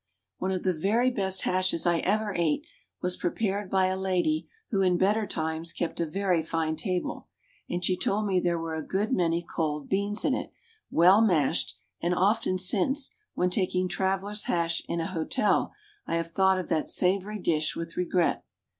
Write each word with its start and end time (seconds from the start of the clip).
One 0.39 0.49
of 0.49 0.63
the 0.63 0.73
very 0.73 1.11
best 1.11 1.43
hashes 1.43 1.85
I 1.85 1.99
ever 1.99 2.33
ate 2.35 2.65
was 3.03 3.15
prepared 3.15 3.69
by 3.69 3.85
a 3.85 3.95
lady 3.95 4.47
who, 4.71 4.81
in 4.81 4.97
better 4.97 5.27
times, 5.27 5.71
kept 5.71 5.99
a 5.99 6.07
very 6.07 6.41
fine 6.41 6.75
table. 6.75 7.27
And 7.69 7.85
she 7.85 7.95
told 7.95 8.25
me 8.25 8.39
there 8.39 8.57
were 8.57 8.73
a 8.73 8.81
good 8.81 9.13
many 9.13 9.43
cold 9.45 9.89
beans 9.89 10.25
in 10.25 10.33
it, 10.33 10.51
well 10.89 11.21
mashed; 11.21 11.75
and 12.01 12.15
often 12.15 12.57
since, 12.57 13.11
when 13.35 13.51
taking 13.51 13.87
"travelers' 13.87 14.45
hash" 14.45 14.81
in 14.87 14.99
an 15.01 15.07
hotel, 15.09 15.71
I 16.07 16.15
have 16.15 16.31
thought 16.31 16.57
of 16.57 16.67
that 16.69 16.89
savory 16.89 17.37
dish 17.37 17.75
with 17.75 17.95
regret. 17.95 18.43